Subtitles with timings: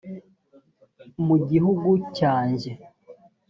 [1.27, 2.71] mu gihugu cyanjye